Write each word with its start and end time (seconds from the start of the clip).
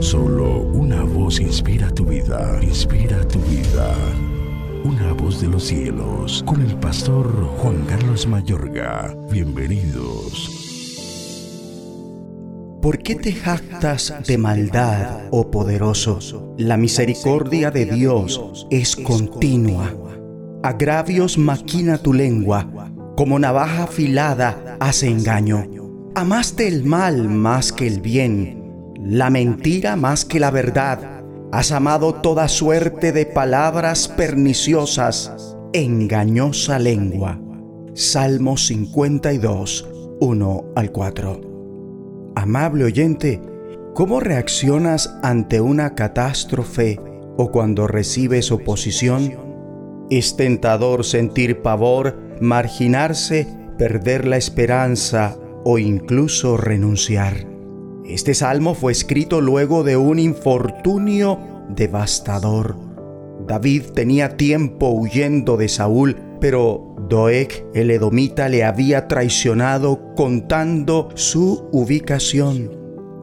Solo 0.00 0.60
una 0.60 1.02
voz 1.04 1.40
inspira 1.40 1.90
tu 1.90 2.04
vida, 2.04 2.58
inspira 2.62 3.26
tu 3.26 3.38
vida. 3.40 3.94
Una 4.84 5.12
voz 5.14 5.40
de 5.40 5.48
los 5.48 5.64
cielos, 5.64 6.44
con 6.46 6.60
el 6.60 6.76
pastor 6.76 7.26
Juan 7.58 7.84
Carlos 7.86 8.26
Mayorga. 8.26 9.16
Bienvenidos. 9.30 10.50
¿Por 12.82 12.98
qué 12.98 13.14
te 13.16 13.32
jactas 13.32 14.14
de 14.26 14.36
maldad, 14.38 15.28
oh 15.30 15.50
poderoso? 15.50 16.54
La 16.58 16.76
misericordia 16.76 17.70
de 17.70 17.86
Dios 17.86 18.66
es 18.70 18.96
continua. 18.96 19.94
Agravios 20.62 21.38
maquina 21.38 21.98
tu 21.98 22.12
lengua, 22.12 22.92
como 23.16 23.38
navaja 23.38 23.84
afilada 23.84 24.76
hace 24.78 25.08
engaño. 25.08 25.66
Amaste 26.14 26.68
el 26.68 26.84
mal 26.84 27.28
más 27.28 27.72
que 27.72 27.86
el 27.86 28.00
bien 28.00 28.65
la 29.08 29.30
mentira 29.30 29.94
más 29.94 30.24
que 30.24 30.40
la 30.40 30.50
verdad. 30.50 31.22
Has 31.52 31.70
amado 31.70 32.14
toda 32.14 32.48
suerte 32.48 33.12
de 33.12 33.24
palabras 33.24 34.08
perniciosas, 34.08 35.56
engañosa 35.72 36.78
lengua. 36.80 37.40
Salmo 37.94 38.56
52, 38.56 39.88
1 40.20 40.64
al 40.74 40.90
4. 40.90 42.32
Amable 42.34 42.84
oyente, 42.84 43.40
¿cómo 43.94 44.18
reaccionas 44.18 45.16
ante 45.22 45.60
una 45.60 45.94
catástrofe 45.94 47.00
o 47.36 47.52
cuando 47.52 47.86
recibes 47.86 48.50
oposición? 48.50 49.34
Es 50.10 50.36
tentador 50.36 51.04
sentir 51.04 51.62
pavor, 51.62 52.18
marginarse, 52.40 53.46
perder 53.78 54.26
la 54.26 54.36
esperanza 54.36 55.38
o 55.64 55.78
incluso 55.78 56.56
renunciar. 56.56 57.55
Este 58.08 58.34
salmo 58.34 58.74
fue 58.74 58.92
escrito 58.92 59.40
luego 59.40 59.82
de 59.82 59.96
un 59.96 60.20
infortunio 60.20 61.40
devastador. 61.68 62.76
David 63.48 63.86
tenía 63.94 64.36
tiempo 64.36 64.90
huyendo 64.90 65.56
de 65.56 65.68
Saúl, 65.68 66.16
pero 66.40 66.94
Doeg 67.08 67.66
el 67.74 67.90
edomita 67.90 68.48
le 68.48 68.62
había 68.64 69.08
traicionado 69.08 70.14
contando 70.14 71.08
su 71.14 71.68
ubicación. 71.72 72.70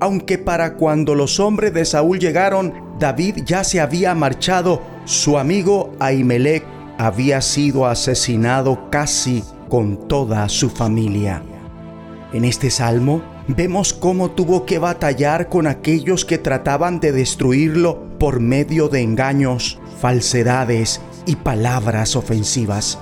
Aunque 0.00 0.36
para 0.36 0.74
cuando 0.74 1.14
los 1.14 1.40
hombres 1.40 1.72
de 1.72 1.86
Saúl 1.86 2.18
llegaron, 2.18 2.74
David 2.98 3.44
ya 3.46 3.64
se 3.64 3.80
había 3.80 4.14
marchado, 4.14 4.82
su 5.06 5.38
amigo 5.38 5.94
Ahimelech 6.00 6.64
había 6.98 7.40
sido 7.40 7.86
asesinado 7.86 8.90
casi 8.90 9.42
con 9.70 10.06
toda 10.06 10.48
su 10.50 10.68
familia. 10.68 11.42
En 12.34 12.44
este 12.44 12.70
salmo, 12.70 13.22
vemos 13.48 13.92
cómo 13.92 14.30
tuvo 14.30 14.66
que 14.66 14.78
batallar 14.78 15.48
con 15.48 15.66
aquellos 15.66 16.24
que 16.24 16.38
trataban 16.38 17.00
de 17.00 17.12
destruirlo 17.12 18.18
por 18.18 18.40
medio 18.40 18.88
de 18.88 19.02
engaños, 19.02 19.78
falsedades 20.00 21.00
y 21.26 21.36
palabras 21.36 22.16
ofensivas. 22.16 22.98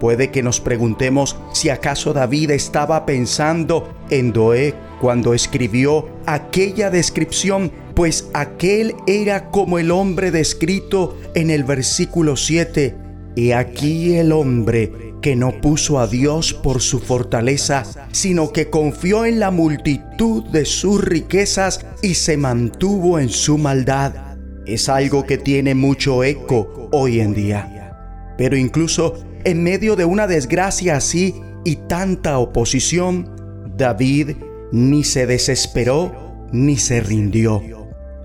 Puede 0.00 0.30
que 0.30 0.42
nos 0.42 0.60
preguntemos 0.60 1.36
si 1.52 1.68
acaso 1.68 2.14
David 2.14 2.52
estaba 2.52 3.04
pensando 3.04 3.92
en 4.08 4.32
Doeg 4.32 4.74
cuando 4.98 5.34
escribió 5.34 6.08
aquella 6.26 6.90
descripción, 6.90 7.70
pues 7.94 8.30
aquel 8.32 8.94
era 9.06 9.50
como 9.50 9.78
el 9.78 9.90
hombre 9.90 10.30
descrito 10.30 11.18
en 11.34 11.50
el 11.50 11.64
versículo 11.64 12.36
7. 12.36 12.96
Y 13.36 13.52
aquí 13.52 14.14
el 14.16 14.32
hombre 14.32 15.09
que 15.20 15.36
no 15.36 15.60
puso 15.60 15.98
a 15.98 16.06
Dios 16.06 16.54
por 16.54 16.80
su 16.80 16.98
fortaleza, 16.98 17.84
sino 18.12 18.52
que 18.52 18.70
confió 18.70 19.24
en 19.24 19.40
la 19.40 19.50
multitud 19.50 20.44
de 20.50 20.64
sus 20.64 21.02
riquezas 21.02 21.84
y 22.02 22.14
se 22.14 22.36
mantuvo 22.36 23.18
en 23.18 23.28
su 23.28 23.58
maldad. 23.58 24.36
Es 24.66 24.88
algo 24.88 25.24
que 25.24 25.38
tiene 25.38 25.74
mucho 25.74 26.24
eco 26.24 26.88
hoy 26.92 27.20
en 27.20 27.34
día. 27.34 27.94
Pero 28.36 28.56
incluso 28.56 29.14
en 29.44 29.62
medio 29.62 29.96
de 29.96 30.04
una 30.04 30.26
desgracia 30.26 30.96
así 30.96 31.34
y 31.64 31.76
tanta 31.76 32.38
oposición, 32.38 33.36
David 33.76 34.36
ni 34.72 35.04
se 35.04 35.26
desesperó 35.26 36.46
ni 36.52 36.76
se 36.76 37.00
rindió. 37.00 37.62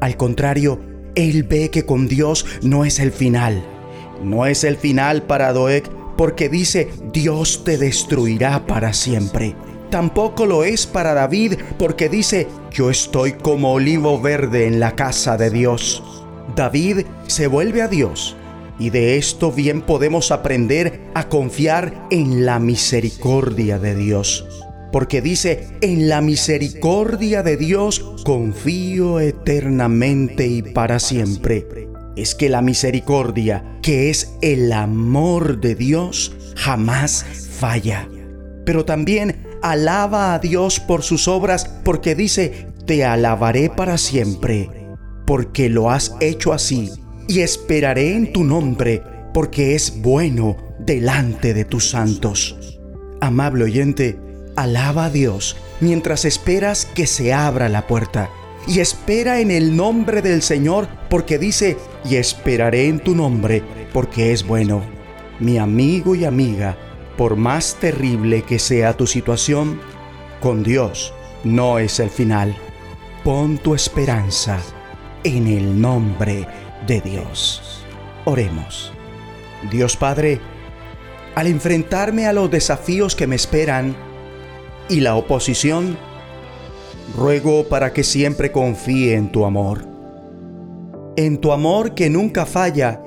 Al 0.00 0.16
contrario, 0.16 0.80
él 1.14 1.44
ve 1.44 1.70
que 1.70 1.84
con 1.84 2.08
Dios 2.08 2.44
no 2.62 2.84
es 2.84 3.00
el 3.00 3.10
final. 3.10 3.64
No 4.22 4.46
es 4.46 4.64
el 4.64 4.76
final 4.76 5.22
para 5.22 5.52
Doeg 5.52 5.84
porque 6.16 6.48
dice, 6.48 6.88
Dios 7.12 7.64
te 7.64 7.78
destruirá 7.78 8.66
para 8.66 8.92
siempre. 8.92 9.54
Tampoco 9.90 10.46
lo 10.46 10.64
es 10.64 10.86
para 10.86 11.14
David, 11.14 11.54
porque 11.78 12.08
dice, 12.08 12.48
yo 12.72 12.90
estoy 12.90 13.32
como 13.32 13.72
olivo 13.72 14.20
verde 14.20 14.66
en 14.66 14.80
la 14.80 14.96
casa 14.96 15.36
de 15.36 15.50
Dios. 15.50 16.02
David 16.56 17.06
se 17.26 17.46
vuelve 17.46 17.82
a 17.82 17.88
Dios 17.88 18.36
y 18.78 18.90
de 18.90 19.16
esto 19.16 19.52
bien 19.52 19.82
podemos 19.82 20.30
aprender 20.32 21.00
a 21.14 21.28
confiar 21.28 22.08
en 22.10 22.44
la 22.44 22.58
misericordia 22.58 23.78
de 23.78 23.94
Dios. 23.94 24.46
Porque 24.92 25.20
dice, 25.20 25.68
en 25.80 26.08
la 26.08 26.20
misericordia 26.20 27.42
de 27.42 27.56
Dios 27.56 28.22
confío 28.24 29.20
eternamente 29.20 30.46
y 30.46 30.62
para 30.62 30.98
siempre 30.98 31.66
es 32.16 32.34
que 32.34 32.48
la 32.48 32.62
misericordia, 32.62 33.78
que 33.82 34.10
es 34.10 34.34
el 34.40 34.72
amor 34.72 35.60
de 35.60 35.74
Dios, 35.74 36.34
jamás 36.56 37.24
falla. 37.24 38.08
Pero 38.64 38.84
también 38.84 39.46
alaba 39.62 40.34
a 40.34 40.38
Dios 40.38 40.80
por 40.80 41.02
sus 41.02 41.28
obras 41.28 41.70
porque 41.84 42.14
dice, 42.14 42.68
te 42.86 43.04
alabaré 43.04 43.70
para 43.70 43.98
siempre, 43.98 44.70
porque 45.26 45.68
lo 45.68 45.90
has 45.90 46.16
hecho 46.20 46.52
así, 46.52 46.90
y 47.28 47.40
esperaré 47.40 48.14
en 48.14 48.32
tu 48.32 48.44
nombre, 48.44 49.02
porque 49.34 49.74
es 49.74 50.00
bueno 50.00 50.56
delante 50.78 51.52
de 51.52 51.64
tus 51.64 51.90
santos. 51.90 52.78
Amable 53.20 53.64
oyente, 53.64 54.18
alaba 54.56 55.06
a 55.06 55.10
Dios 55.10 55.56
mientras 55.80 56.24
esperas 56.24 56.86
que 56.86 57.06
se 57.06 57.34
abra 57.34 57.68
la 57.68 57.86
puerta 57.86 58.30
y 58.66 58.80
espera 58.80 59.40
en 59.40 59.50
el 59.50 59.76
nombre 59.76 60.22
del 60.22 60.42
Señor, 60.42 60.88
porque 61.08 61.38
dice, 61.38 61.76
y 62.04 62.16
esperaré 62.16 62.88
en 62.88 63.00
tu 63.00 63.14
nombre, 63.14 63.62
porque 63.92 64.32
es 64.32 64.46
bueno. 64.46 64.82
Mi 65.38 65.58
amigo 65.58 66.14
y 66.14 66.24
amiga, 66.24 66.76
por 67.16 67.36
más 67.36 67.76
terrible 67.76 68.42
que 68.42 68.58
sea 68.58 68.96
tu 68.96 69.06
situación, 69.06 69.80
con 70.40 70.62
Dios 70.62 71.12
no 71.44 71.78
es 71.78 72.00
el 72.00 72.10
final. 72.10 72.56
Pon 73.22 73.58
tu 73.58 73.74
esperanza 73.74 74.58
en 75.24 75.46
el 75.46 75.80
nombre 75.80 76.46
de 76.86 77.00
Dios. 77.00 77.84
Oremos. 78.24 78.92
Dios 79.70 79.96
Padre, 79.96 80.40
al 81.34 81.46
enfrentarme 81.46 82.26
a 82.26 82.32
los 82.32 82.50
desafíos 82.50 83.14
que 83.14 83.26
me 83.26 83.36
esperan 83.36 83.96
y 84.88 85.00
la 85.00 85.16
oposición, 85.16 85.96
ruego 87.14 87.64
para 87.68 87.92
que 87.92 88.02
siempre 88.02 88.50
confíe 88.50 89.14
en 89.14 89.30
tu 89.30 89.44
amor. 89.44 89.86
En 91.16 91.38
tu 91.38 91.52
amor 91.52 91.94
que 91.94 92.10
nunca 92.10 92.46
falla 92.46 93.02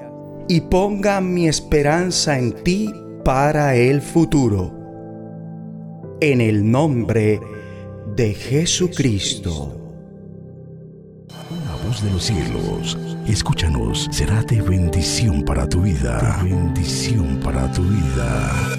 y 0.47 0.61
ponga 0.61 1.21
mi 1.21 1.47
esperanza 1.47 2.37
en 2.37 2.51
ti 2.63 2.93
para 3.23 3.75
el 3.75 4.01
futuro. 4.01 4.73
En 6.21 6.41
el 6.41 6.69
nombre 6.69 7.39
de 8.15 8.33
Jesucristo. 8.33 9.75
Una 11.51 11.75
voz 11.85 12.03
de 12.03 12.11
los 12.11 12.23
cielos, 12.23 12.97
escúchanos, 13.27 14.07
será 14.11 14.43
de 14.43 14.61
bendición 14.61 15.43
para 15.43 15.67
tu 15.67 15.81
vida. 15.81 16.39
bendición 16.43 17.39
para 17.43 17.71
tu 17.71 17.83
vida. 17.83 18.78